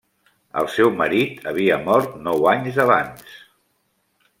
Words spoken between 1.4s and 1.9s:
havia